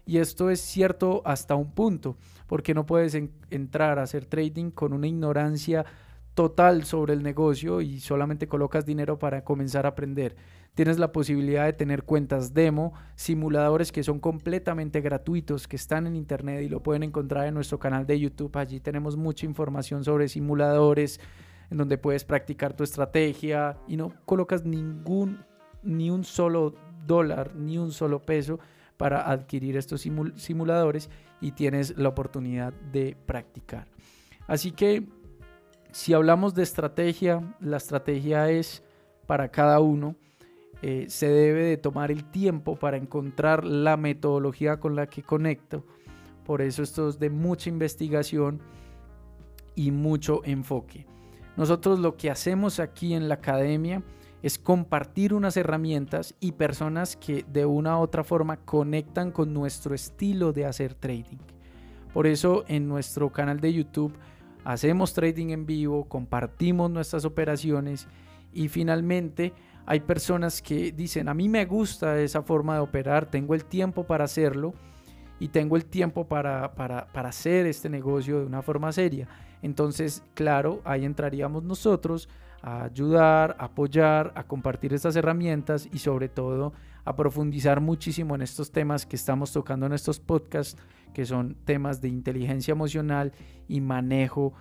Y 0.05 0.17
esto 0.17 0.49
es 0.49 0.59
cierto 0.61 1.21
hasta 1.25 1.53
un 1.53 1.71
punto, 1.71 2.17
porque 2.47 2.73
no 2.73 2.87
puedes 2.87 3.15
entrar 3.51 3.99
a 3.99 4.03
hacer 4.03 4.25
trading 4.25 4.71
con 4.71 4.93
una 4.93 5.07
ignorancia 5.07 5.85
total 6.33 6.83
sobre 6.83 7.13
el 7.13 7.23
negocio 7.23 7.81
y 7.81 7.99
solamente 7.99 8.47
colocas 8.47 8.85
dinero 8.85 9.19
para 9.19 9.43
comenzar 9.43 9.85
a 9.85 9.89
aprender. 9.89 10.35
Tienes 10.73 10.99
la 10.99 11.11
posibilidad 11.11 11.65
de 11.65 11.73
tener 11.73 12.03
cuentas 12.03 12.53
demo, 12.53 12.93
simuladores 13.15 13.91
que 13.91 14.03
son 14.03 14.19
completamente 14.19 15.01
gratuitos, 15.01 15.67
que 15.67 15.75
están 15.75 16.07
en 16.07 16.15
internet 16.15 16.63
y 16.63 16.69
lo 16.69 16.81
pueden 16.81 17.03
encontrar 17.03 17.47
en 17.47 17.53
nuestro 17.53 17.77
canal 17.77 18.07
de 18.07 18.19
YouTube. 18.19 18.55
Allí 18.55 18.79
tenemos 18.79 19.17
mucha 19.17 19.45
información 19.45 20.05
sobre 20.05 20.29
simuladores, 20.29 21.19
en 21.69 21.77
donde 21.77 21.97
puedes 21.97 22.23
practicar 22.23 22.73
tu 22.73 22.85
estrategia 22.85 23.77
y 23.87 23.97
no 23.97 24.13
colocas 24.25 24.63
ningún, 24.63 25.43
ni 25.83 26.09
un 26.09 26.23
solo 26.23 26.75
dólar, 27.05 27.53
ni 27.55 27.77
un 27.77 27.91
solo 27.91 28.21
peso 28.21 28.59
para 28.95 29.29
adquirir 29.29 29.75
estos 29.75 30.07
simuladores 30.35 31.09
y 31.41 31.51
tienes 31.51 31.97
la 31.97 32.09
oportunidad 32.09 32.71
de 32.71 33.17
practicar. 33.25 33.87
Así 34.47 34.71
que 34.71 35.07
si 35.91 36.13
hablamos 36.13 36.53
de 36.53 36.63
estrategia, 36.63 37.41
la 37.59 37.77
estrategia 37.77 38.49
es 38.49 38.83
para 39.27 39.49
cada 39.49 39.79
uno. 39.79 40.15
Eh, 40.81 41.05
se 41.09 41.27
debe 41.27 41.63
de 41.63 41.77
tomar 41.77 42.11
el 42.11 42.23
tiempo 42.23 42.75
para 42.75 42.97
encontrar 42.97 43.63
la 43.63 43.97
metodología 43.97 44.79
con 44.79 44.95
la 44.95 45.07
que 45.07 45.21
conecto. 45.21 45.83
Por 46.45 46.61
eso 46.61 46.81
esto 46.81 47.09
es 47.09 47.19
de 47.19 47.29
mucha 47.29 47.69
investigación 47.69 48.61
y 49.75 49.91
mucho 49.91 50.41
enfoque. 50.43 51.05
Nosotros 51.55 51.99
lo 51.99 52.17
que 52.17 52.31
hacemos 52.31 52.79
aquí 52.79 53.13
en 53.13 53.27
la 53.27 53.35
academia 53.35 54.01
es 54.41 54.57
compartir 54.57 55.33
unas 55.33 55.55
herramientas 55.55 56.35
y 56.39 56.53
personas 56.53 57.15
que 57.15 57.45
de 57.47 57.65
una 57.65 57.99
u 57.99 58.01
otra 58.01 58.23
forma 58.23 58.57
conectan 58.57 59.31
con 59.31 59.53
nuestro 59.53 59.93
estilo 59.93 60.51
de 60.51 60.65
hacer 60.65 60.95
trading. 60.95 61.37
Por 62.13 62.27
eso 62.27 62.63
en 62.67 62.87
nuestro 62.87 63.31
canal 63.31 63.59
de 63.59 63.73
YouTube 63.73 64.13
hacemos 64.63 65.13
trading 65.13 65.49
en 65.49 65.65
vivo, 65.65 66.05
compartimos 66.05 66.89
nuestras 66.91 67.25
operaciones 67.25 68.07
y 68.53 68.67
finalmente 68.67 69.53
hay 69.85 70.01
personas 70.01 70.61
que 70.61 70.91
dicen, 70.91 71.27
a 71.27 71.33
mí 71.33 71.49
me 71.49 71.65
gusta 71.65 72.19
esa 72.19 72.43
forma 72.43 72.75
de 72.75 72.81
operar, 72.81 73.25
tengo 73.25 73.55
el 73.55 73.65
tiempo 73.65 74.05
para 74.05 74.25
hacerlo 74.25 74.73
y 75.39 75.47
tengo 75.47 75.75
el 75.75 75.85
tiempo 75.85 76.27
para, 76.27 76.75
para, 76.75 77.07
para 77.07 77.29
hacer 77.29 77.65
este 77.65 77.89
negocio 77.89 78.39
de 78.39 78.45
una 78.45 78.61
forma 78.61 78.91
seria. 78.91 79.27
Entonces, 79.61 80.23
claro, 80.33 80.81
ahí 80.83 81.05
entraríamos 81.05 81.63
nosotros 81.63 82.29
a 82.61 82.83
ayudar, 82.83 83.55
a 83.59 83.65
apoyar, 83.65 84.31
a 84.35 84.43
compartir 84.43 84.93
estas 84.93 85.15
herramientas 85.15 85.87
y 85.91 85.99
sobre 85.99 86.29
todo 86.29 86.73
a 87.03 87.15
profundizar 87.15 87.81
muchísimo 87.81 88.35
en 88.35 88.41
estos 88.41 88.71
temas 88.71 89.05
que 89.05 89.15
estamos 89.15 89.51
tocando 89.51 89.85
en 89.85 89.93
estos 89.93 90.19
podcasts, 90.19 90.79
que 91.13 91.25
son 91.25 91.55
temas 91.65 92.01
de 92.01 92.09
inteligencia 92.09 92.71
emocional 92.71 93.33
y 93.67 93.81
manejo 93.81 94.53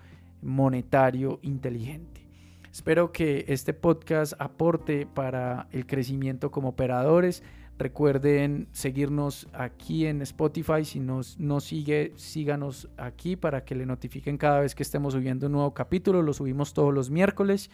monetario 0.43 1.39
inteligente. 1.43 2.27
Espero 2.73 3.13
que 3.13 3.45
este 3.49 3.75
podcast 3.75 4.33
aporte 4.39 5.07
para 5.07 5.67
el 5.73 5.87
crecimiento 5.87 6.51
como 6.51 6.69
operadores. 6.69 7.43
Recuerden 7.81 8.69
seguirnos 8.73 9.49
aquí 9.55 10.05
en 10.05 10.21
Spotify. 10.21 10.85
Si 10.85 11.01
nos, 11.01 11.40
no 11.40 11.61
sigue, 11.61 12.12
síganos 12.16 12.90
aquí 12.99 13.37
para 13.37 13.64
que 13.64 13.75
le 13.75 13.87
notifiquen 13.87 14.37
cada 14.37 14.61
vez 14.61 14.75
que 14.75 14.83
estemos 14.83 15.14
subiendo 15.14 15.47
un 15.47 15.53
nuevo 15.53 15.73
capítulo. 15.73 16.21
Lo 16.21 16.35
subimos 16.35 16.75
todos 16.75 16.93
los 16.93 17.09
miércoles 17.09 17.71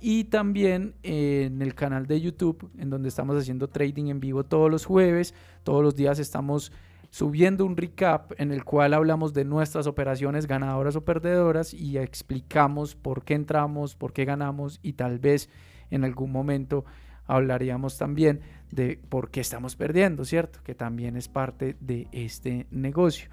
y 0.00 0.24
también 0.24 0.96
en 1.04 1.62
el 1.62 1.76
canal 1.76 2.08
de 2.08 2.20
YouTube, 2.20 2.68
en 2.78 2.90
donde 2.90 3.10
estamos 3.10 3.36
haciendo 3.36 3.68
trading 3.68 4.06
en 4.06 4.18
vivo 4.18 4.42
todos 4.42 4.68
los 4.72 4.84
jueves. 4.84 5.34
Todos 5.62 5.84
los 5.84 5.94
días 5.94 6.18
estamos 6.18 6.72
subiendo 7.10 7.64
un 7.64 7.76
recap 7.76 8.32
en 8.38 8.50
el 8.50 8.64
cual 8.64 8.92
hablamos 8.92 9.34
de 9.34 9.44
nuestras 9.44 9.86
operaciones 9.86 10.48
ganadoras 10.48 10.96
o 10.96 11.04
perdedoras 11.04 11.72
y 11.74 11.96
explicamos 11.96 12.96
por 12.96 13.22
qué 13.22 13.34
entramos, 13.34 13.94
por 13.94 14.12
qué 14.12 14.24
ganamos 14.24 14.80
y 14.82 14.94
tal 14.94 15.20
vez 15.20 15.48
en 15.92 16.02
algún 16.02 16.32
momento 16.32 16.84
hablaríamos 17.28 17.98
también 17.98 18.40
de 18.70 19.00
por 19.08 19.30
qué 19.30 19.40
estamos 19.40 19.76
perdiendo, 19.76 20.24
¿cierto? 20.24 20.60
Que 20.62 20.74
también 20.74 21.16
es 21.16 21.28
parte 21.28 21.76
de 21.80 22.08
este 22.12 22.66
negocio. 22.70 23.30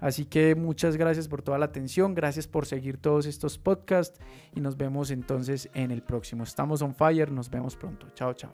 Así 0.00 0.26
que 0.26 0.54
muchas 0.54 0.96
gracias 0.96 1.28
por 1.28 1.42
toda 1.42 1.58
la 1.58 1.66
atención, 1.66 2.14
gracias 2.14 2.46
por 2.46 2.66
seguir 2.66 2.98
todos 2.98 3.26
estos 3.26 3.58
podcasts 3.58 4.20
y 4.54 4.60
nos 4.60 4.76
vemos 4.76 5.10
entonces 5.10 5.70
en 5.74 5.90
el 5.90 6.02
próximo. 6.02 6.44
Estamos 6.44 6.82
on 6.82 6.94
fire, 6.94 7.30
nos 7.30 7.48
vemos 7.48 7.76
pronto. 7.76 8.08
Chao, 8.14 8.34
chao. 8.34 8.52